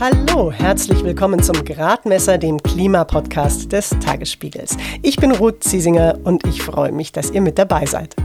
[0.00, 4.78] Hallo, herzlich willkommen zum Gradmesser, dem Klimapodcast des Tagesspiegels.
[5.02, 8.16] Ich bin Ruth Ziesinger und ich freue mich, dass ihr mit dabei seid.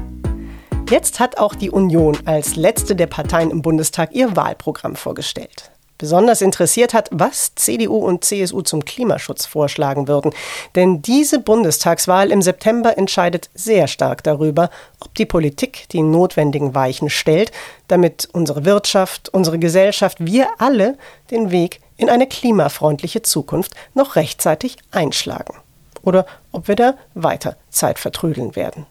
[0.90, 5.70] Jetzt hat auch die Union als letzte der Parteien im Bundestag ihr Wahlprogramm vorgestellt.
[5.98, 10.34] Besonders interessiert hat, was CDU und CSU zum Klimaschutz vorschlagen würden.
[10.76, 14.70] Denn diese Bundestagswahl im September entscheidet sehr stark darüber,
[15.00, 17.52] ob die Politik die notwendigen Weichen stellt,
[17.88, 20.98] damit unsere Wirtschaft, unsere Gesellschaft, wir alle
[21.32, 25.56] den Weg in eine klimafreundliche Zukunft noch rechtzeitig einschlagen.
[26.02, 28.86] Oder ob wir da weiter Zeit vertrödeln werden.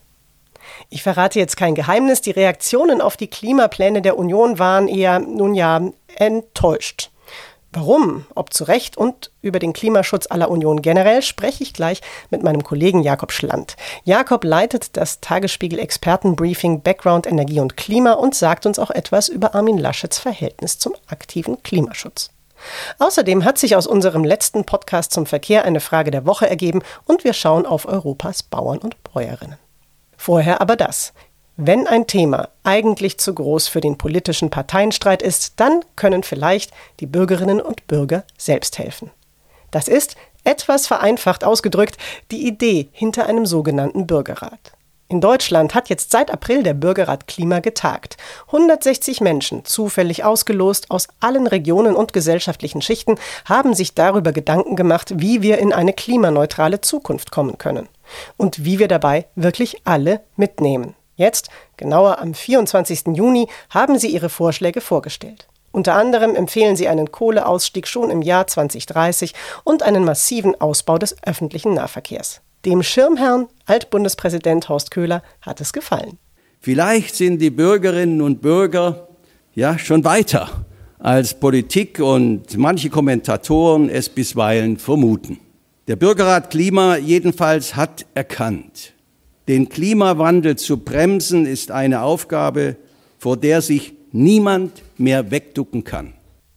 [0.88, 5.54] Ich verrate jetzt kein Geheimnis, die Reaktionen auf die Klimapläne der Union waren eher, nun
[5.54, 5.80] ja,
[6.16, 7.10] enttäuscht.
[7.74, 12.45] Warum, ob zu Recht und über den Klimaschutz aller Union generell, spreche ich gleich mit
[12.45, 13.77] meinem Kollegen Jakob Schland.
[14.04, 19.56] Jakob leitet das Tagesspiegel Expertenbriefing Background Energie und Klima und sagt uns auch etwas über
[19.56, 22.30] Armin Laschets Verhältnis zum aktiven Klimaschutz.
[23.01, 27.24] Außerdem hat sich aus unserem letzten Podcast zum Verkehr eine Frage der Woche ergeben und
[27.24, 29.59] wir schauen auf Europas Bauern und Bäuerinnen.
[30.16, 31.12] Vorher aber das.
[31.57, 37.07] Wenn ein Thema eigentlich zu groß für den politischen Parteienstreit ist, dann können vielleicht die
[37.07, 39.13] Bürgerinnen und Bürger selbst helfen.
[39.71, 41.97] Das ist, etwas vereinfacht ausgedrückt,
[42.32, 44.73] die Idee hinter einem sogenannten Bürgerrat.
[45.09, 48.16] In Deutschland hat jetzt seit April der Bürgerrat Klima getagt.
[48.47, 55.13] 160 Menschen, zufällig ausgelost aus allen Regionen und gesellschaftlichen Schichten, haben sich darüber Gedanken gemacht,
[55.21, 57.88] wie wir in eine klimaneutrale Zukunft kommen können
[58.37, 60.97] und wie wir dabei wirklich alle mitnehmen.
[61.16, 63.15] Jetzt, genauer am 24.
[63.15, 65.47] Juni, haben sie ihre Vorschläge vorgestellt.
[65.70, 69.34] Unter anderem empfehlen sie einen Kohleausstieg schon im Jahr 2030
[69.65, 72.42] und einen massiven Ausbau des öffentlichen Nahverkehrs.
[72.65, 76.19] Dem Schirmherrn, Altbundespräsident Horst Köhler, hat es gefallen.
[76.60, 79.09] Vielleicht sind die Bürgerinnen und Bürger
[79.54, 80.65] ja schon weiter,
[80.98, 85.41] als Politik und manche Kommentatoren es bisweilen vermuten.
[85.88, 88.94] Der Bürgerrat Klima jedenfalls hat erkannt,
[89.49, 92.77] den Klimawandel zu bremsen ist eine Aufgabe,
[93.19, 96.15] vor der sich niemand mehr wegducken kann.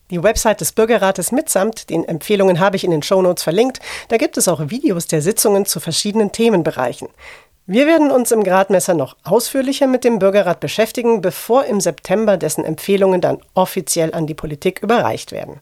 [0.10, 3.80] Die Website des Bürgerrates mitsamt den Empfehlungen habe ich in den Shownotes verlinkt.
[4.08, 7.10] Da gibt es auch Videos der Sitzungen zu verschiedenen Themenbereichen.
[7.66, 12.64] Wir werden uns im Gradmesser noch ausführlicher mit dem Bürgerrat beschäftigen, bevor im September dessen
[12.64, 15.60] Empfehlungen dann offiziell an die Politik überreicht werden.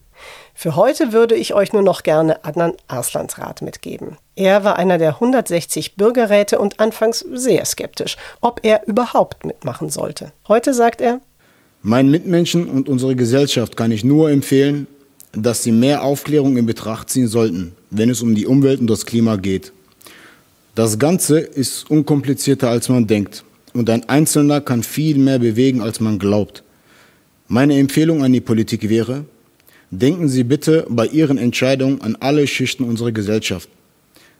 [0.57, 4.17] Für heute würde ich euch nur noch gerne Adnan Arslans Rat mitgeben.
[4.37, 10.31] Er war einer der 160 Bürgerräte und anfangs sehr skeptisch, ob er überhaupt mitmachen sollte.
[10.47, 11.19] Heute sagt er,
[11.81, 14.87] Meinen Mitmenschen und unserer Gesellschaft kann ich nur empfehlen,
[15.33, 19.05] dass sie mehr Aufklärung in Betracht ziehen sollten, wenn es um die Umwelt und das
[19.05, 19.73] Klima geht.
[20.73, 23.43] Das Ganze ist unkomplizierter, als man denkt.
[23.73, 26.63] Und ein Einzelner kann viel mehr bewegen, als man glaubt.
[27.49, 29.25] Meine Empfehlung an die Politik wäre,
[29.97, 33.69] Denken Sie bitte bei Ihren Entscheidungen an alle Schichten unserer Gesellschaft.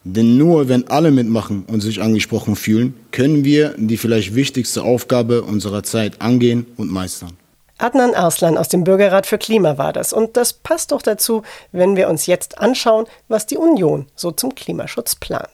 [0.03, 5.43] Denn nur wenn alle mitmachen und sich angesprochen fühlen, können wir die vielleicht wichtigste Aufgabe
[5.43, 7.31] unserer Zeit angehen und meistern.
[7.77, 10.11] Adnan Arslan aus dem Bürgerrat für Klima war das.
[10.11, 14.55] Und das passt doch dazu, wenn wir uns jetzt anschauen, was die Union so zum
[14.55, 15.49] Klimaschutz plant.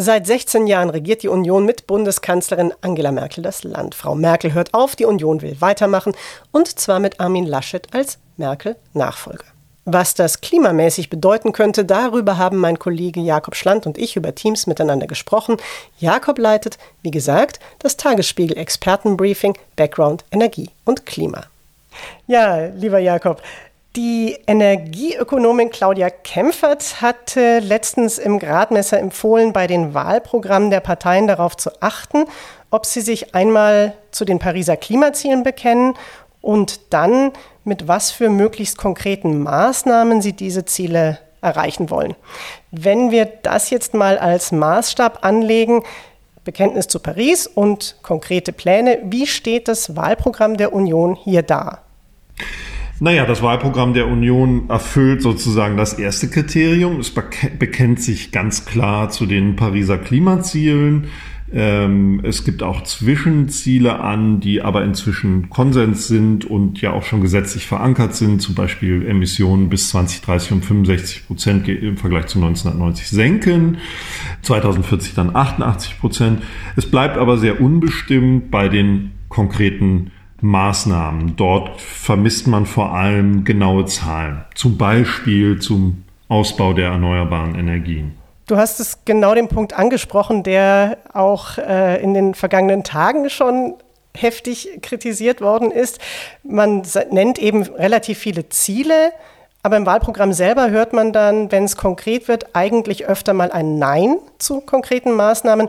[0.00, 3.96] Seit 16 Jahren regiert die Union mit Bundeskanzlerin Angela Merkel das Land.
[3.96, 6.12] Frau Merkel hört auf, die Union will weitermachen
[6.52, 9.42] und zwar mit Armin Laschet als Merkel-Nachfolger.
[9.86, 14.68] Was das klimamäßig bedeuten könnte, darüber haben mein Kollege Jakob Schland und ich über Teams
[14.68, 15.56] miteinander gesprochen.
[15.98, 21.46] Jakob leitet, wie gesagt, das Tagesspiegel Expertenbriefing Background Energie und Klima.
[22.28, 23.42] Ja, lieber Jakob,
[23.98, 31.56] die Energieökonomin Claudia Kempfert hatte letztens im Gradmesser empfohlen, bei den Wahlprogrammen der Parteien darauf
[31.56, 32.26] zu achten,
[32.70, 35.94] ob sie sich einmal zu den Pariser Klimazielen bekennen
[36.40, 37.32] und dann
[37.64, 42.14] mit was für möglichst konkreten Maßnahmen sie diese Ziele erreichen wollen.
[42.70, 45.82] Wenn wir das jetzt mal als Maßstab anlegen,
[46.44, 51.80] Bekenntnis zu Paris und konkrete Pläne, wie steht das Wahlprogramm der Union hier da?
[53.00, 56.98] Naja, das Wahlprogramm der Union erfüllt sozusagen das erste Kriterium.
[56.98, 61.06] Es bekennt sich ganz klar zu den Pariser Klimazielen.
[61.52, 67.20] Ähm, es gibt auch Zwischenziele an, die aber inzwischen Konsens sind und ja auch schon
[67.20, 73.08] gesetzlich verankert sind, zum Beispiel Emissionen bis 2030 um 65 Prozent im Vergleich zu 1990
[73.08, 73.78] senken,
[74.42, 76.42] 2040 dann 88 Prozent.
[76.76, 80.10] Es bleibt aber sehr unbestimmt bei den konkreten
[80.40, 81.36] Maßnahmen.
[81.36, 88.16] Dort vermisst man vor allem genaue Zahlen, zum Beispiel zum Ausbau der erneuerbaren Energien.
[88.46, 93.74] Du hast es genau den Punkt angesprochen, der auch äh, in den vergangenen Tagen schon
[94.16, 95.98] heftig kritisiert worden ist.
[96.42, 99.12] Man nennt eben relativ viele Ziele,
[99.62, 103.78] aber im Wahlprogramm selber hört man dann, wenn es konkret wird, eigentlich öfter mal ein
[103.78, 105.68] Nein zu konkreten Maßnahmen.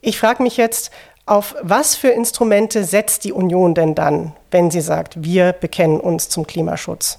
[0.00, 0.90] Ich frage mich jetzt,
[1.26, 6.28] auf was für Instrumente setzt die Union denn dann, wenn sie sagt, wir bekennen uns
[6.28, 7.18] zum Klimaschutz?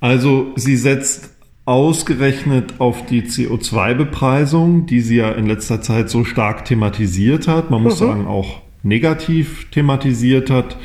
[0.00, 1.30] Also sie setzt
[1.64, 7.82] ausgerechnet auf die CO2-Bepreisung, die sie ja in letzter Zeit so stark thematisiert hat, man
[7.82, 8.06] muss mhm.
[8.06, 10.76] sagen auch negativ thematisiert hat.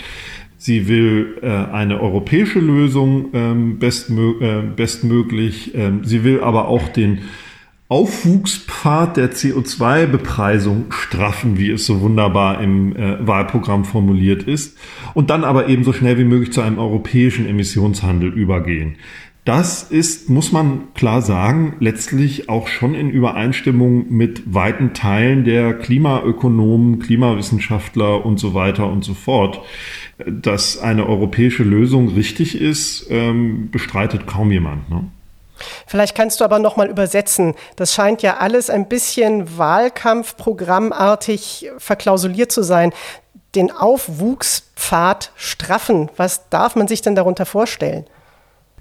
[0.58, 5.74] Sie will äh, eine europäische Lösung ähm, bestmö äh, bestmöglich.
[5.74, 7.20] Ähm, sie will aber auch den
[7.90, 14.78] Aufwuchspfad der CO2-Bepreisung straffen, wie es so wunderbar im äh, Wahlprogramm formuliert ist,
[15.16, 18.98] und dann aber eben so schnell wie möglich zu einem europäischen Emissionshandel übergehen.
[19.44, 25.74] Das ist, muss man klar sagen, letztlich auch schon in Übereinstimmung mit weiten Teilen der
[25.74, 29.62] Klimaökonomen, Klimawissenschaftler und so weiter und so fort.
[30.28, 34.88] Dass eine europäische Lösung richtig ist, ähm, bestreitet kaum jemand.
[34.92, 35.06] Ne?
[35.88, 37.56] Vielleicht kannst du aber noch mal übersetzen.
[37.76, 42.94] Das scheint ja alles ein bisschen Wahlkampfprogrammartig verklausuliert zu sein.
[43.56, 46.12] Den Aufwuchspfad straffen.
[46.18, 48.06] Was darf man sich denn darunter vorstellen?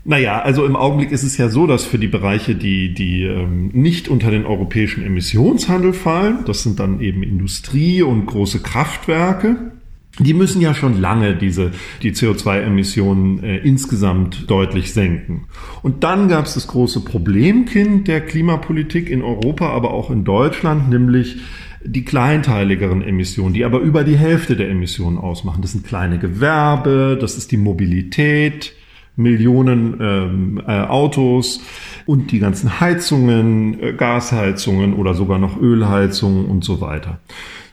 [0.04, 3.68] Naja, also im Augenblick ist es ja so, dass für die Bereiche, die, die ähm,
[3.74, 9.72] nicht unter den europäischen Emissionshandel fallen, das sind dann eben Industrie und große Kraftwerke,
[10.18, 11.72] die müssen ja schon lange diese,
[12.02, 15.46] die CO2-Emissionen äh, insgesamt deutlich senken.
[15.82, 20.88] Und dann gab es das große Problemkind der Klimapolitik in Europa, aber auch in Deutschland,
[20.88, 21.36] nämlich
[21.84, 25.62] die kleinteiligeren Emissionen, die aber über die Hälfte der Emissionen ausmachen.
[25.62, 28.74] Das sind kleine Gewerbe, das ist die Mobilität,
[29.14, 31.60] Millionen ähm, äh, Autos
[32.06, 37.20] und die ganzen Heizungen, äh, Gasheizungen oder sogar noch Ölheizungen und so weiter.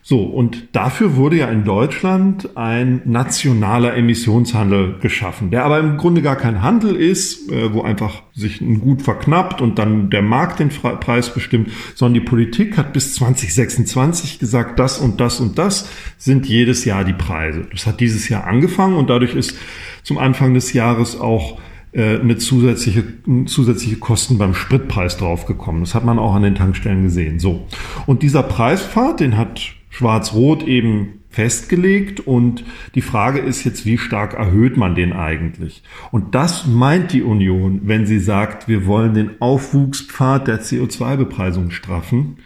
[0.07, 6.21] So, und dafür wurde ja in Deutschland ein nationaler Emissionshandel geschaffen, der aber im Grunde
[6.21, 10.59] gar kein Handel ist, äh, wo einfach sich ein Gut verknappt und dann der Markt
[10.59, 15.89] den Preis bestimmt, sondern die Politik hat bis 2026 gesagt, das und das und das
[16.19, 17.65] sind jedes Jahr die Preise.
[17.71, 19.57] Das hat dieses Jahr angefangen und dadurch ist
[20.03, 21.59] zum Anfang des Jahres auch
[21.93, 23.05] äh, eine zusätzliche,
[23.47, 25.81] zusätzliche Kosten beim Spritpreis draufgekommen.
[25.81, 27.39] Das hat man auch an den Tankstellen gesehen.
[27.39, 27.65] So.
[28.05, 32.65] Und dieser Preispfad, den hat Schwarz-Rot eben festgelegt und
[32.95, 35.83] die Frage ist jetzt, wie stark erhöht man den eigentlich?
[36.11, 42.39] Und das meint die Union, wenn sie sagt, wir wollen den Aufwuchspfad der CO2-Bepreisung straffen.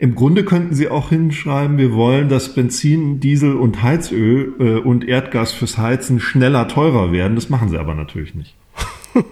[0.00, 5.06] Im Grunde könnten Sie auch hinschreiben, wir wollen, dass Benzin, Diesel und Heizöl äh, und
[5.06, 7.36] Erdgas fürs Heizen schneller teurer werden.
[7.36, 8.56] Das machen Sie aber natürlich nicht.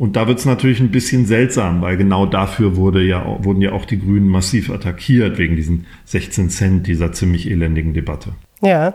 [0.00, 3.72] Und da wird es natürlich ein bisschen seltsam, weil genau dafür wurde ja, wurden ja
[3.72, 8.32] auch die Grünen massiv attackiert, wegen diesen 16 Cent dieser ziemlich elendigen Debatte.
[8.62, 8.94] Ja,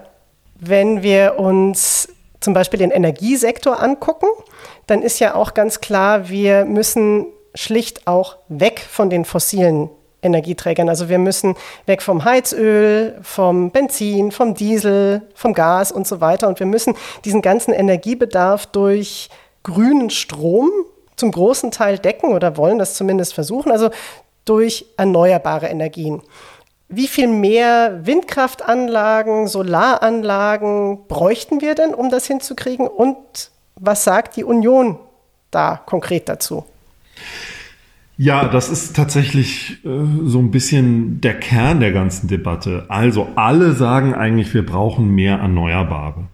[0.60, 2.10] wenn wir uns
[2.40, 4.26] zum Beispiel den Energiesektor angucken,
[4.88, 9.92] dann ist ja auch ganz klar, wir müssen schlicht auch weg von den fossilen
[10.24, 10.90] Energieträgern.
[10.90, 11.54] Also wir müssen
[11.86, 16.48] weg vom Heizöl, vom Benzin, vom Diesel, vom Gas und so weiter.
[16.48, 19.30] Und wir müssen diesen ganzen Energiebedarf durch
[19.62, 20.72] grünen Strom
[21.16, 23.90] zum großen Teil decken oder wollen das zumindest versuchen, also
[24.46, 26.22] durch erneuerbare Energien.
[26.88, 32.88] Wie viel mehr Windkraftanlagen, Solaranlagen bräuchten wir denn, um das hinzukriegen?
[32.88, 33.18] Und
[33.76, 35.00] was sagt die Union
[35.50, 36.64] da konkret dazu?
[38.18, 39.90] Ja, das ist tatsächlich äh,
[40.24, 42.86] so ein bisschen der Kern der ganzen Debatte.
[42.88, 46.28] Also alle sagen eigentlich, wir brauchen mehr Erneuerbare.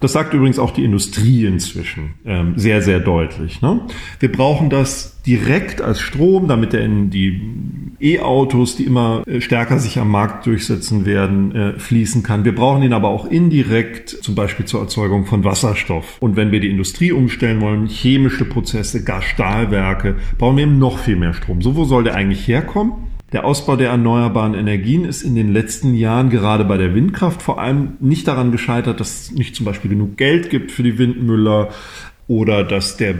[0.00, 3.62] Das sagt übrigens auch die Industrie inzwischen ähm, sehr, sehr deutlich.
[3.62, 3.80] Ne?
[4.20, 7.40] Wir brauchen das direkt als Strom, damit er in die
[7.98, 12.44] E-Autos, die immer äh, stärker sich am Markt durchsetzen werden, äh, fließen kann.
[12.44, 16.18] Wir brauchen ihn aber auch indirekt, zum Beispiel zur Erzeugung von Wasserstoff.
[16.20, 21.16] Und wenn wir die Industrie umstellen wollen, chemische Prozesse, Gasstahlwerke, brauchen wir eben noch viel
[21.16, 21.62] mehr Strom.
[21.62, 22.92] So, wo soll der eigentlich herkommen?
[23.32, 27.60] Der Ausbau der erneuerbaren Energien ist in den letzten Jahren gerade bei der Windkraft vor
[27.60, 31.70] allem nicht daran gescheitert, dass es nicht zum Beispiel genug Geld gibt für die Windmüller
[32.28, 33.16] oder dass der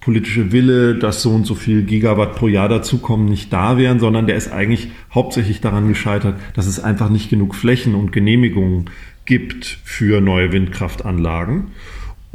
[0.00, 4.26] politische Wille, dass so und so viel Gigawatt pro Jahr dazukommen, nicht da wären, sondern
[4.26, 8.90] der ist eigentlich hauptsächlich daran gescheitert, dass es einfach nicht genug Flächen und Genehmigungen
[9.24, 11.68] gibt für neue Windkraftanlagen.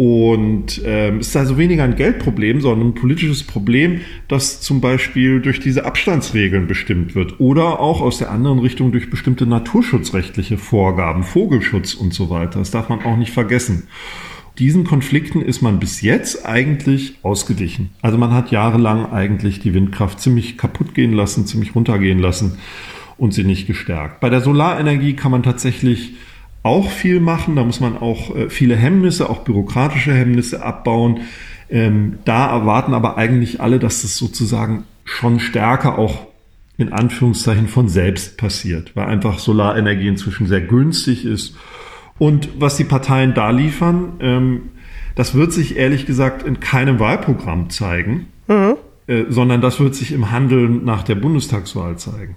[0.03, 5.41] Und ähm, es ist also weniger ein Geldproblem, sondern ein politisches Problem, das zum Beispiel
[5.41, 11.21] durch diese Abstandsregeln bestimmt wird oder auch aus der anderen Richtung durch bestimmte naturschutzrechtliche Vorgaben,
[11.21, 12.57] Vogelschutz und so weiter.
[12.57, 13.83] Das darf man auch nicht vergessen.
[14.57, 17.91] Diesen Konflikten ist man bis jetzt eigentlich ausgewichen.
[18.01, 22.57] Also man hat jahrelang eigentlich die Windkraft ziemlich kaputt gehen lassen, ziemlich runtergehen lassen
[23.19, 24.19] und sie nicht gestärkt.
[24.19, 26.15] Bei der Solarenergie kann man tatsächlich
[26.63, 27.55] auch viel machen.
[27.55, 31.21] Da muss man auch äh, viele Hemmnisse, auch bürokratische Hemmnisse abbauen.
[31.69, 36.27] Ähm, da erwarten aber eigentlich alle, dass das sozusagen schon stärker auch
[36.77, 41.55] in Anführungszeichen von selbst passiert, weil einfach Solarenergie inzwischen sehr günstig ist.
[42.17, 44.61] Und was die Parteien da liefern, ähm,
[45.15, 48.75] das wird sich ehrlich gesagt in keinem Wahlprogramm zeigen, mhm.
[49.07, 52.35] äh, sondern das wird sich im Handeln nach der Bundestagswahl zeigen.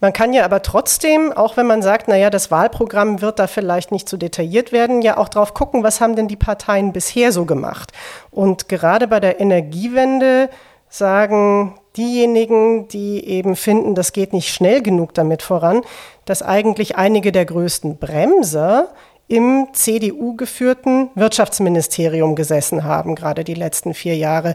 [0.00, 3.92] Man kann ja aber trotzdem, auch wenn man sagt, naja, das Wahlprogramm wird da vielleicht
[3.92, 7.44] nicht so detailliert werden, ja auch drauf gucken, was haben denn die Parteien bisher so
[7.44, 7.92] gemacht.
[8.30, 10.48] Und gerade bei der Energiewende
[10.88, 15.82] sagen diejenigen, die eben finden, das geht nicht schnell genug damit voran,
[16.24, 18.88] dass eigentlich einige der größten Bremser
[19.26, 24.54] im CDU-geführten Wirtschaftsministerium gesessen haben, gerade die letzten vier Jahre.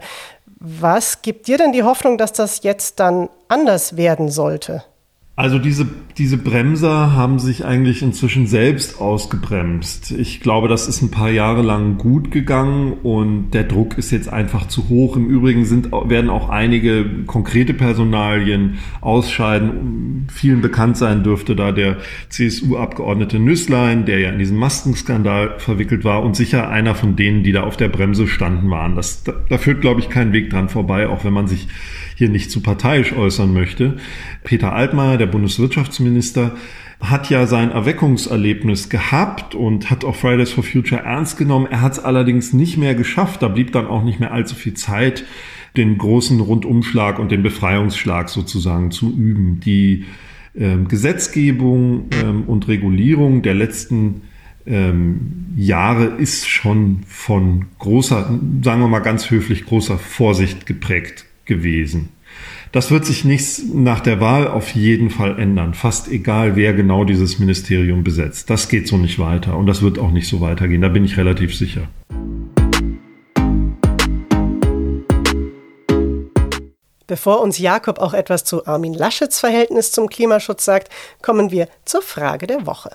[0.59, 4.83] Was gibt dir denn die Hoffnung, dass das jetzt dann anders werden sollte?
[5.35, 5.87] Also diese,
[6.19, 10.11] diese Bremser haben sich eigentlich inzwischen selbst ausgebremst.
[10.11, 14.29] Ich glaube, das ist ein paar Jahre lang gut gegangen und der Druck ist jetzt
[14.29, 15.17] einfach zu hoch.
[15.17, 20.27] Im Übrigen sind, werden auch einige konkrete Personalien ausscheiden.
[20.31, 21.97] Vielen bekannt sein dürfte da der
[22.29, 27.53] CSU-Abgeordnete Nüsslein, der ja in diesem Maskenskandal verwickelt war und sicher einer von denen, die
[27.53, 28.95] da auf der Bremse standen waren.
[28.95, 31.69] Das, da, da führt, glaube ich, kein Weg dran vorbei, auch wenn man sich
[32.15, 33.97] hier nicht zu parteiisch äußern möchte.
[34.43, 36.55] Peter Altmaier, der Bundeswirtschaftsminister,
[37.03, 41.67] hat ja sein Erweckungserlebnis gehabt und hat auch Fridays for Future ernst genommen.
[41.69, 43.41] Er hat es allerdings nicht mehr geschafft.
[43.41, 45.25] Da blieb dann auch nicht mehr allzu viel Zeit,
[45.75, 49.59] den großen Rundumschlag und den Befreiungsschlag sozusagen zu üben.
[49.59, 50.05] Die
[50.55, 54.21] ähm, Gesetzgebung ähm, und Regulierung der letzten
[54.65, 62.09] ähm, Jahre ist schon von großer, sagen wir mal ganz höflich, großer Vorsicht geprägt gewesen.
[62.71, 65.73] Das wird sich nicht nach der Wahl auf jeden Fall ändern.
[65.73, 68.49] Fast egal, wer genau dieses Ministerium besetzt.
[68.49, 70.81] Das geht so nicht weiter und das wird auch nicht so weitergehen.
[70.81, 71.87] Da bin ich relativ sicher.
[77.05, 80.89] Bevor uns Jakob auch etwas zu Armin Laschets Verhältnis zum Klimaschutz sagt,
[81.21, 82.91] kommen wir zur Frage der Woche.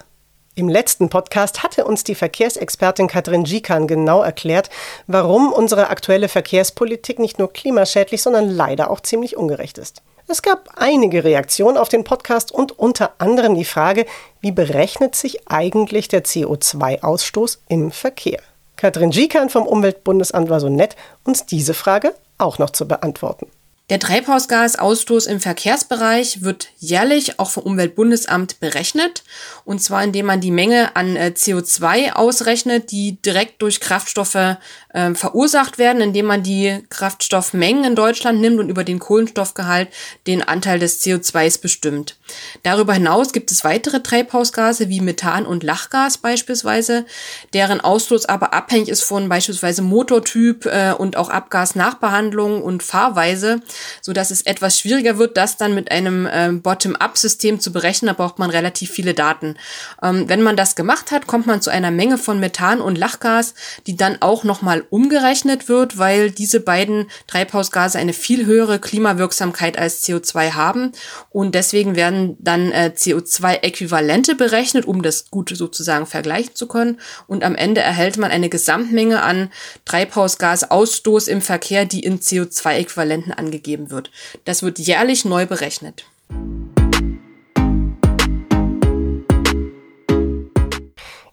[0.58, 4.70] Im letzten Podcast hatte uns die Verkehrsexpertin Katrin Gikan genau erklärt,
[5.06, 10.02] warum unsere aktuelle Verkehrspolitik nicht nur klimaschädlich, sondern leider auch ziemlich ungerecht ist.
[10.26, 14.04] Es gab einige Reaktionen auf den Podcast und unter anderem die Frage,
[14.40, 18.40] wie berechnet sich eigentlich der CO2-Ausstoß im Verkehr?
[18.74, 23.46] Katrin Gikan vom Umweltbundesamt war so nett, uns diese Frage auch noch zu beantworten.
[23.90, 29.22] Der Treibhausgasausstoß im Verkehrsbereich wird jährlich auch vom Umweltbundesamt berechnet.
[29.64, 35.14] Und zwar indem man die Menge an äh, CO2 ausrechnet, die direkt durch Kraftstoffe äh,
[35.14, 39.88] verursacht werden, indem man die Kraftstoffmengen in Deutschland nimmt und über den Kohlenstoffgehalt
[40.26, 42.16] den Anteil des CO2s bestimmt.
[42.64, 47.06] Darüber hinaus gibt es weitere Treibhausgase wie Methan und Lachgas beispielsweise,
[47.54, 53.62] deren Ausstoß aber abhängig ist von beispielsweise Motortyp äh, und auch Abgasnachbehandlung und Fahrweise
[54.00, 58.08] so dass es etwas schwieriger wird, das dann mit einem ähm, Bottom-up-System zu berechnen.
[58.08, 59.56] Da braucht man relativ viele Daten.
[60.02, 63.54] Ähm, wenn man das gemacht hat, kommt man zu einer Menge von Methan und Lachgas,
[63.86, 70.04] die dann auch nochmal umgerechnet wird, weil diese beiden Treibhausgase eine viel höhere Klimawirksamkeit als
[70.04, 70.92] CO2 haben.
[71.30, 77.00] Und deswegen werden dann äh, CO2-Äquivalente berechnet, um das gut sozusagen vergleichen zu können.
[77.26, 79.50] Und am Ende erhält man eine Gesamtmenge an
[79.84, 84.10] Treibhausgasausstoß im Verkehr, die in CO2-Äquivalenten angegeben gegeben wird.
[84.46, 86.06] Das wird jährlich neu berechnet.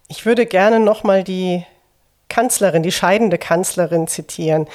[0.08, 1.64] Ich würde gerne nochmal die
[2.28, 4.66] Kanzlerin, die scheidende Kanzlerin zitieren.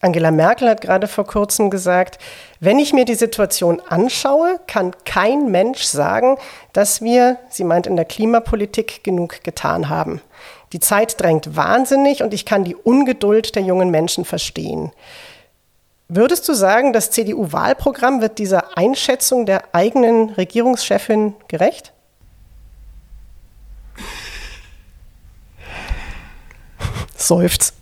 [0.00, 2.18] Angela Merkel hat gerade vor kurzem gesagt,
[2.60, 6.36] wenn ich mir die Situation anschaue, kann kein Mensch sagen,
[6.74, 10.20] dass wir, sie meint in der Klimapolitik, genug getan haben.
[10.72, 14.92] Die Zeit drängt wahnsinnig und ich kann die Ungeduld der jungen Menschen verstehen.
[16.08, 21.92] Würdest du sagen, das CDU-Wahlprogramm wird dieser Einschätzung der eigenen Regierungschefin gerecht?
[27.16, 27.74] Seufzt.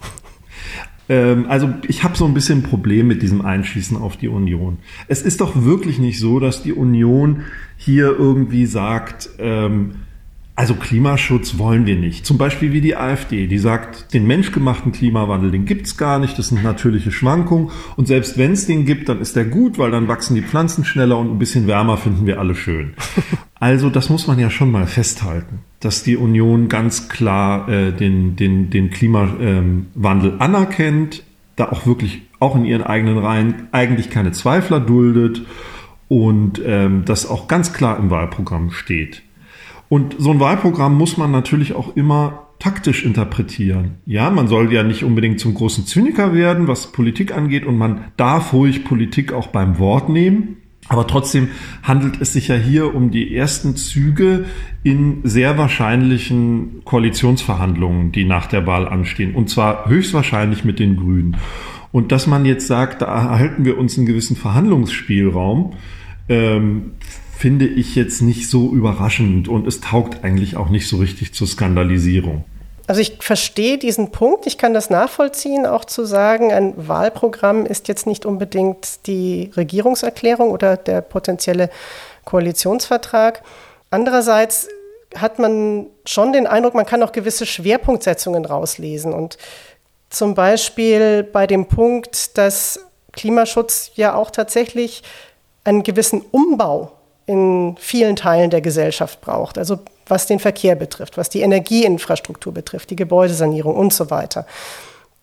[1.11, 4.78] Ähm, also ich habe so ein bisschen ein Problem mit diesem Einschließen auf die Union.
[5.07, 7.43] Es ist doch wirklich nicht so, dass die Union
[7.76, 9.97] hier irgendwie sagt, ähm,
[10.56, 12.25] also Klimaschutz wollen wir nicht.
[12.25, 16.49] Zum Beispiel wie die AfD, die sagt, den menschgemachten Klimawandel, den gibt's gar nicht, das
[16.49, 17.70] sind natürliche Schwankungen.
[17.96, 20.84] Und selbst wenn es den gibt, dann ist der gut, weil dann wachsen die Pflanzen
[20.84, 22.94] schneller und ein bisschen wärmer finden wir alle schön.
[23.61, 28.37] Also das muss man ja schon mal festhalten, dass die Union ganz klar äh, den,
[28.37, 31.23] den, den Klimawandel anerkennt,
[31.56, 35.42] da auch wirklich auch in ihren eigenen Reihen eigentlich keine Zweifler duldet
[36.08, 39.23] und ähm, das auch ganz klar im Wahlprogramm steht.
[39.94, 43.98] Und so ein Wahlprogramm muss man natürlich auch immer taktisch interpretieren.
[44.06, 48.06] Ja, man soll ja nicht unbedingt zum großen Zyniker werden, was Politik angeht, und man
[48.16, 50.56] darf ruhig Politik auch beim Wort nehmen.
[50.88, 51.50] Aber trotzdem
[51.84, 54.46] handelt es sich ja hier um die ersten Züge
[54.82, 59.32] in sehr wahrscheinlichen Koalitionsverhandlungen, die nach der Wahl anstehen.
[59.32, 61.36] Und zwar höchstwahrscheinlich mit den Grünen.
[61.92, 65.74] Und dass man jetzt sagt, da erhalten wir uns einen gewissen Verhandlungsspielraum,
[66.28, 66.94] ähm,
[67.36, 71.46] finde ich jetzt nicht so überraschend und es taugt eigentlich auch nicht so richtig zur
[71.46, 72.44] Skandalisierung.
[72.86, 77.88] Also ich verstehe diesen Punkt, ich kann das nachvollziehen, auch zu sagen, ein Wahlprogramm ist
[77.88, 81.70] jetzt nicht unbedingt die Regierungserklärung oder der potenzielle
[82.26, 83.42] Koalitionsvertrag.
[83.90, 84.68] Andererseits
[85.16, 89.14] hat man schon den Eindruck, man kann auch gewisse Schwerpunktsetzungen rauslesen.
[89.14, 89.38] Und
[90.10, 92.80] zum Beispiel bei dem Punkt, dass
[93.12, 95.02] Klimaschutz ja auch tatsächlich
[95.62, 96.92] einen gewissen Umbau
[97.26, 99.59] in vielen Teilen der Gesellschaft braucht.
[99.59, 104.47] Also was den Verkehr betrifft, was die Energieinfrastruktur betrifft, die Gebäudesanierung und so weiter.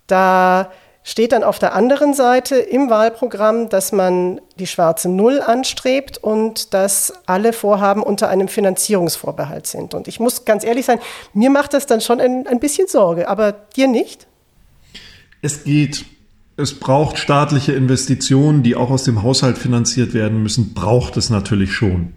[0.08, 0.72] Da
[1.04, 6.74] steht dann auf der anderen Seite im Wahlprogramm, dass man die schwarze Null anstrebt und
[6.74, 9.94] dass alle Vorhaben unter einem Finanzierungsvorbehalt sind.
[9.94, 11.00] Und ich muss ganz ehrlich sein,
[11.34, 14.28] mir macht das dann schon ein, ein bisschen Sorge, aber dir nicht?
[15.42, 16.06] Es geht
[16.62, 21.74] es braucht staatliche Investitionen, die auch aus dem Haushalt finanziert werden müssen, braucht es natürlich
[21.74, 22.14] schon.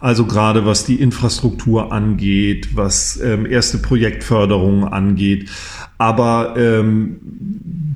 [0.00, 5.50] Also gerade was die Infrastruktur angeht, was ähm, erste Projektförderungen angeht.
[5.98, 7.18] Aber ähm,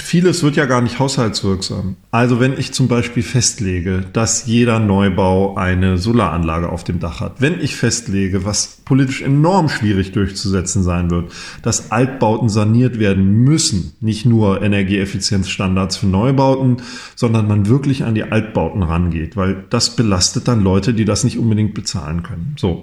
[0.03, 1.97] vieles wird ja gar nicht haushaltswirksam.
[2.11, 7.41] Also wenn ich zum Beispiel festlege, dass jeder Neubau eine Solaranlage auf dem Dach hat,
[7.41, 11.31] wenn ich festlege, was politisch enorm schwierig durchzusetzen sein wird,
[11.63, 16.83] dass Altbauten saniert werden müssen, nicht nur Energieeffizienzstandards für Neubauten,
[17.17, 21.39] sondern man wirklich an die Altbauten rangeht, weil das belastet dann Leute, die das nicht
[21.39, 22.57] unbedingt bezahlen können.
[22.59, 22.83] So.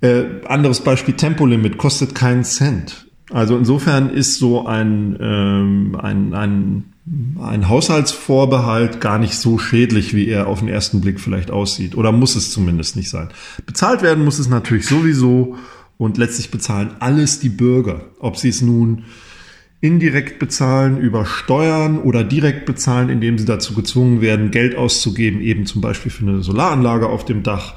[0.00, 3.06] Äh, anderes Beispiel Tempolimit kostet keinen Cent.
[3.30, 6.84] Also insofern ist so ein, ähm, ein, ein,
[7.40, 11.96] ein Haushaltsvorbehalt gar nicht so schädlich, wie er auf den ersten Blick vielleicht aussieht.
[11.96, 13.28] Oder muss es zumindest nicht sein.
[13.64, 15.56] Bezahlt werden muss es natürlich sowieso
[15.98, 18.06] und letztlich bezahlen alles die Bürger.
[18.18, 19.04] Ob sie es nun
[19.82, 25.66] indirekt bezahlen über Steuern oder direkt bezahlen, indem sie dazu gezwungen werden, Geld auszugeben, eben
[25.66, 27.74] zum Beispiel für eine Solaranlage auf dem Dach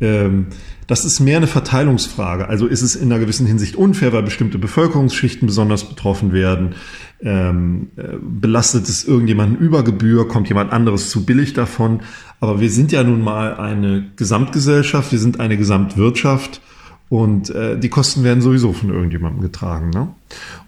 [0.00, 0.46] ähm,
[0.86, 2.48] das ist mehr eine Verteilungsfrage.
[2.48, 6.74] Also ist es in einer gewissen Hinsicht unfair, weil bestimmte Bevölkerungsschichten besonders betroffen werden?
[7.22, 10.28] Ähm, äh, belastet es irgendjemanden über Gebühr?
[10.28, 12.00] Kommt jemand anderes zu billig davon?
[12.40, 16.60] Aber wir sind ja nun mal eine Gesamtgesellschaft, wir sind eine Gesamtwirtschaft
[17.08, 19.90] und äh, die Kosten werden sowieso von irgendjemandem getragen.
[19.90, 20.08] Ne?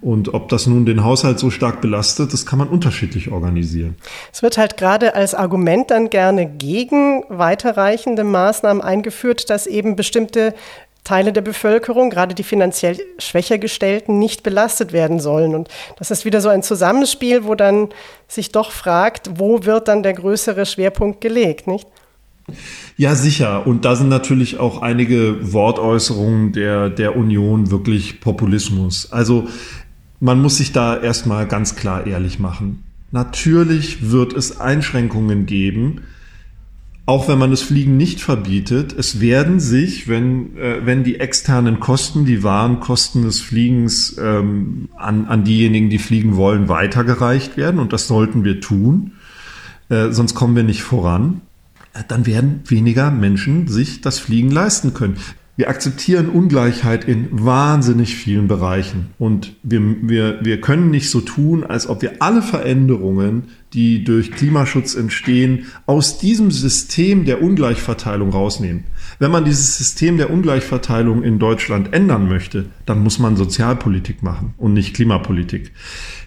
[0.00, 3.96] Und ob das nun den Haushalt so stark belastet, das kann man unterschiedlich organisieren.
[4.32, 10.54] Es wird halt gerade als Argument dann gerne gegen weiterreichende Maßnahmen eingeführt, dass eben bestimmte
[11.02, 15.54] Teile der Bevölkerung, gerade die finanziell schwächer gestellten, nicht belastet werden sollen.
[15.54, 17.88] Und das ist wieder so ein Zusammenspiel, wo dann
[18.28, 21.88] sich doch fragt, wo wird dann der größere Schwerpunkt gelegt, nicht?
[22.96, 23.66] Ja, sicher.
[23.66, 29.12] Und da sind natürlich auch einige Wortäußerungen der, der Union wirklich Populismus.
[29.12, 29.48] Also
[30.20, 32.82] man muss sich da erstmal ganz klar ehrlich machen.
[33.12, 36.02] Natürlich wird es Einschränkungen geben,
[37.06, 38.94] auch wenn man das Fliegen nicht verbietet.
[38.98, 44.88] Es werden sich, wenn, äh, wenn die externen Kosten, die wahren Kosten des Fliegens ähm,
[44.96, 47.80] an, an diejenigen, die fliegen wollen, weitergereicht werden.
[47.80, 49.12] Und das sollten wir tun.
[49.88, 51.40] Äh, sonst kommen wir nicht voran
[52.06, 55.16] dann werden weniger Menschen sich das Fliegen leisten können.
[55.58, 61.64] Wir akzeptieren Ungleichheit in wahnsinnig vielen Bereichen und wir, wir, wir können nicht so tun,
[61.64, 68.84] als ob wir alle Veränderungen, die durch Klimaschutz entstehen, aus diesem System der Ungleichverteilung rausnehmen.
[69.18, 74.54] Wenn man dieses System der Ungleichverteilung in Deutschland ändern möchte, dann muss man Sozialpolitik machen
[74.58, 75.72] und nicht Klimapolitik.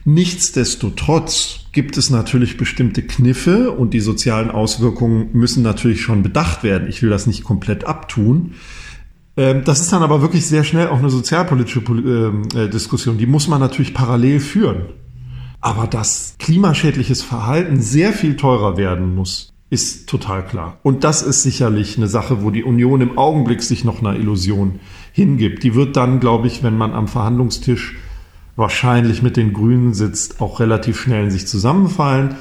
[0.03, 6.89] Nichtsdestotrotz gibt es natürlich bestimmte Kniffe und die sozialen Auswirkungen müssen natürlich schon bedacht werden.
[6.89, 8.55] Ich will das nicht komplett abtun.
[9.41, 13.17] Ähm, das ist dann aber wirklich sehr schnell auch eine sozialpolitische ähm, äh, Diskussion.
[13.17, 14.85] Die muss man natürlich parallel führen.
[15.61, 20.77] Aber dass klimaschädliches Verhalten sehr viel teurer werden muss, ist total klar.
[20.83, 24.79] Und das ist sicherlich eine Sache, wo die Union im Augenblick sich noch einer Illusion
[25.11, 25.63] hingibt.
[25.63, 27.97] Die wird dann, glaube ich, wenn man am Verhandlungstisch
[28.55, 32.35] wahrscheinlich mit den Grünen sitzt, auch relativ schnell in sich zusammenfallen.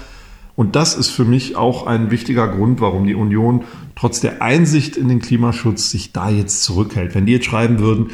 [0.60, 3.64] Und das ist für mich auch ein wichtiger Grund, warum die Union
[3.96, 7.14] trotz der Einsicht in den Klimaschutz sich da jetzt zurückhält.
[7.14, 8.10] Wenn die jetzt schreiben würden,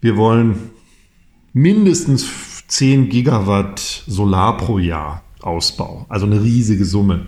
[0.00, 0.70] wir wollen
[1.52, 2.26] mindestens
[2.68, 7.26] 10 Gigawatt Solar pro Jahr Ausbau, also eine riesige Summe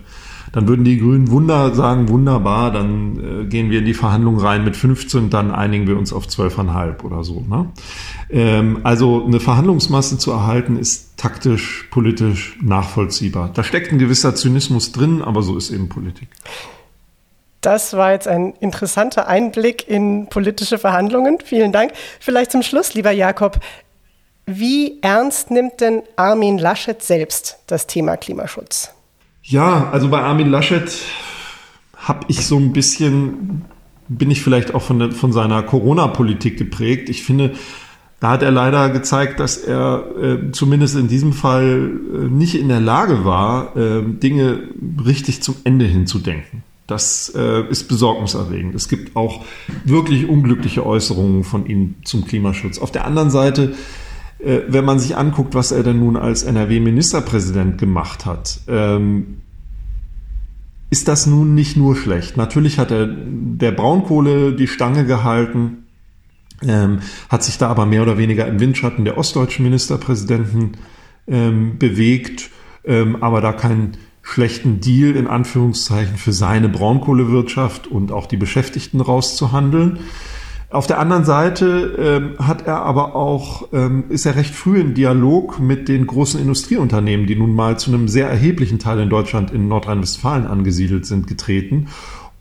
[0.51, 4.63] Dann würden die Grünen Wunder sagen, wunderbar, dann äh, gehen wir in die Verhandlungen rein
[4.63, 7.43] mit 15, dann einigen wir uns auf 12,5 oder so.
[7.47, 7.69] Ne?
[8.29, 13.51] Ähm, also eine Verhandlungsmasse zu erhalten, ist taktisch, politisch nachvollziehbar.
[13.53, 16.29] Da steckt ein gewisser Zynismus drin, aber so ist eben Politik.
[17.61, 21.39] Das war jetzt ein interessanter Einblick in politische Verhandlungen.
[21.43, 21.91] Vielen Dank.
[22.19, 23.59] Vielleicht zum Schluss, lieber Jakob.
[24.45, 28.93] Wie ernst nimmt denn Armin Laschet selbst das Thema Klimaschutz?
[29.49, 30.91] Ja, also bei Armin Laschet
[31.95, 33.61] habe ich so ein bisschen,
[34.09, 37.07] bin ich vielleicht auch von, von seiner Corona-Politik geprägt.
[37.07, 37.53] Ich finde,
[38.19, 42.67] da hat er leider gezeigt, dass er äh, zumindest in diesem Fall äh, nicht in
[42.67, 44.63] der Lage war, äh, Dinge
[45.05, 46.63] richtig zum Ende hinzudenken.
[46.85, 48.75] Das äh, ist besorgniserregend.
[48.75, 49.45] Es gibt auch
[49.85, 52.79] wirklich unglückliche Äußerungen von ihm zum Klimaschutz.
[52.79, 53.75] Auf der anderen Seite,
[54.39, 59.41] äh, wenn man sich anguckt, was er denn nun als NRW-Ministerpräsident gemacht hat, ähm,
[60.89, 62.37] ist das nun nicht nur schlecht.
[62.37, 65.85] Natürlich hat er der Braunkohle die Stange gehalten,
[66.65, 70.73] ähm, hat sich da aber mehr oder weniger im Windschatten der ostdeutschen Ministerpräsidenten
[71.27, 72.49] ähm, bewegt,
[72.85, 79.01] ähm, aber da kein schlechten Deal in Anführungszeichen für seine Braunkohlewirtschaft und auch die Beschäftigten
[79.01, 79.99] rauszuhandeln.
[80.69, 84.93] Auf der anderen Seite ähm, hat er aber auch, ähm, ist er recht früh in
[84.93, 89.51] Dialog mit den großen Industrieunternehmen, die nun mal zu einem sehr erheblichen Teil in Deutschland
[89.51, 91.87] in Nordrhein-Westfalen angesiedelt sind, getreten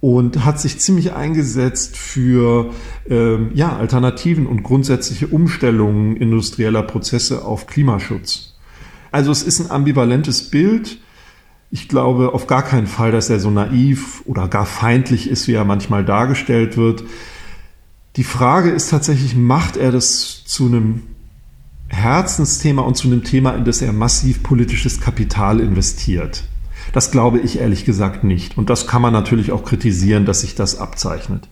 [0.01, 2.71] und hat sich ziemlich eingesetzt für
[3.09, 8.57] ähm, ja, Alternativen und grundsätzliche Umstellungen industrieller Prozesse auf Klimaschutz.
[9.13, 10.99] Also es ist ein ambivalentes Bild.
[11.71, 15.55] Ich glaube auf gar keinen Fall, dass er so naiv oder gar feindlich ist, wie
[15.55, 17.05] er manchmal dargestellt wird.
[18.17, 21.03] Die Frage ist tatsächlich, macht er das zu einem
[21.89, 26.45] Herzensthema und zu einem Thema, in das er massiv politisches Kapital investiert?
[26.95, 28.57] Das glaube ich ehrlich gesagt nicht.
[28.57, 31.47] Und das kann man natürlich auch kritisieren, dass sich das abzeichnet.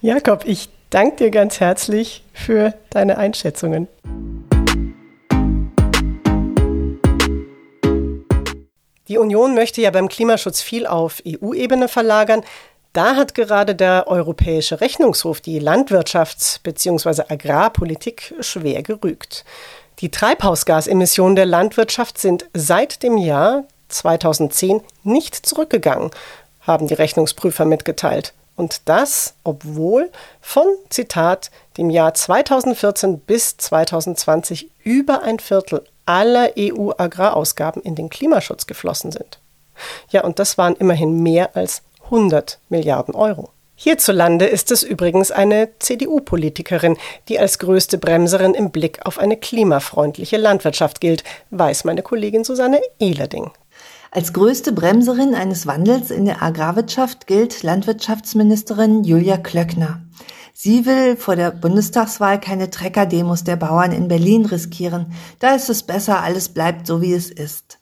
[0.00, 3.88] Jakob, ich danke dir ganz herzlich für deine Einschätzungen.
[9.08, 12.42] Die Union möchte ja beim Klimaschutz viel auf EU-Ebene verlagern.
[12.98, 17.22] Da hat gerade der Europäische Rechnungshof die Landwirtschafts- bzw.
[17.28, 19.44] Agrarpolitik schwer gerügt.
[20.00, 26.10] Die Treibhausgasemissionen der Landwirtschaft sind seit dem Jahr 2010 nicht zurückgegangen,
[26.62, 28.34] haben die Rechnungsprüfer mitgeteilt.
[28.56, 37.80] Und das, obwohl von, Zitat, dem Jahr 2014 bis 2020 über ein Viertel aller EU-Agrarausgaben
[37.80, 39.38] in den Klimaschutz geflossen sind.
[40.10, 43.50] Ja, und das waren immerhin mehr als 100 Milliarden Euro.
[43.74, 46.96] Hierzulande ist es übrigens eine CDU-Politikerin,
[47.28, 52.80] die als größte Bremserin im Blick auf eine klimafreundliche Landwirtschaft gilt, weiß meine Kollegin Susanne
[52.98, 53.52] Ehlerding.
[54.10, 60.00] Als größte Bremserin eines Wandels in der Agrarwirtschaft gilt Landwirtschaftsministerin Julia Klöckner.
[60.54, 65.12] Sie will vor der Bundestagswahl keine Trecker-Demos der Bauern in Berlin riskieren.
[65.38, 67.77] Da ist es besser, alles bleibt so, wie es ist.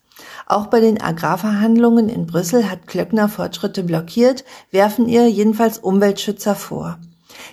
[0.49, 6.99] Auch bei den Agrarverhandlungen in Brüssel hat Klöckner Fortschritte blockiert, werfen ihr jedenfalls Umweltschützer vor.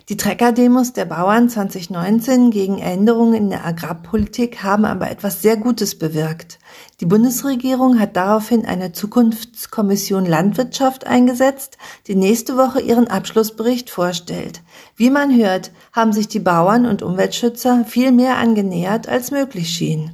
[0.09, 5.98] Die Trecker-Demos der Bauern 2019 gegen Änderungen in der Agrarpolitik haben aber etwas sehr Gutes
[5.98, 6.61] bewirkt.
[7.00, 14.62] Die Bundesregierung hat daraufhin eine Zukunftskommission Landwirtschaft eingesetzt, die nächste Woche ihren Abschlussbericht vorstellt.
[14.94, 20.12] Wie man hört, haben sich die Bauern und Umweltschützer viel mehr angenähert, als möglich schien.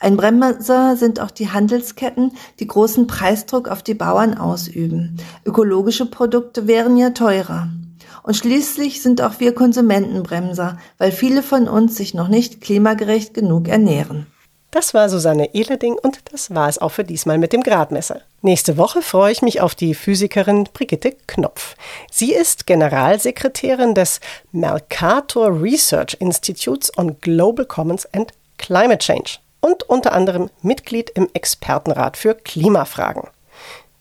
[0.00, 5.16] Ein Bremser sind auch die Handelsketten, die großen Preisdruck auf die Bauern ausüben.
[5.44, 7.68] Ökologische Produkte wären ja teurer.
[8.22, 13.68] Und schließlich sind auch wir Konsumentenbremser, weil viele von uns sich noch nicht klimagerecht genug
[13.68, 14.26] ernähren.
[14.70, 18.20] Das war Susanne Ehlerding und das war es auch für diesmal mit dem Gradmesser.
[18.42, 21.74] Nächste Woche freue ich mich auf die Physikerin Brigitte Knopf.
[22.10, 24.20] Sie ist Generalsekretärin des
[24.52, 32.16] Mercator Research Institutes on Global Commons and Climate Change und unter anderem Mitglied im Expertenrat
[32.16, 33.28] für Klimafragen.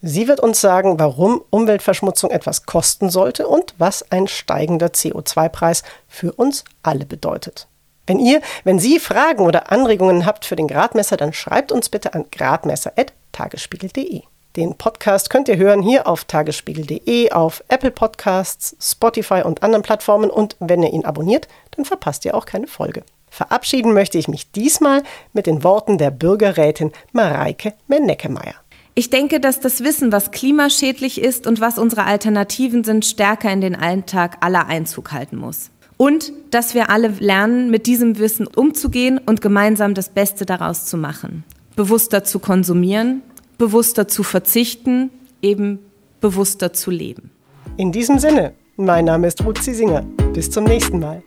[0.02, 6.32] Sie wird uns sagen, warum Umweltverschmutzung etwas kosten sollte und was ein steigender CO2-Preis für
[6.34, 7.68] uns alle bedeutet.
[8.06, 12.14] Wenn ihr, wenn Sie Fragen oder Anregungen habt für den Gradmesser, dann schreibt uns bitte
[12.14, 14.22] an gradmesser.tagesspiegel.de.
[14.56, 20.30] Den Podcast könnt ihr hören hier auf tagesspiegel.de, auf Apple Podcasts, Spotify und anderen Plattformen
[20.30, 23.04] und wenn ihr ihn abonniert, dann verpasst ihr auch keine Folge.
[23.30, 28.56] Verabschieden möchte ich mich diesmal mit den Worten der Bürgerrätin Mareike Meneckemeyer.
[28.96, 33.62] Ich denke, dass das Wissen, was klimaschädlich ist und was unsere Alternativen sind, stärker in
[33.62, 35.70] den Alltag aller Einzug halten muss.
[35.98, 40.98] Und dass wir alle lernen, mit diesem Wissen umzugehen und gemeinsam das Beste daraus zu
[40.98, 41.44] machen.
[41.76, 43.22] Bewusster zu konsumieren,
[43.60, 45.12] bewusster zu verzichten,
[45.44, 45.80] eben
[46.22, 47.30] bewusster zu leben.
[47.78, 50.02] In diesem Sinne, mein Name ist Ruth Ziesinger.
[50.34, 51.22] Bis zum nächsten Mal.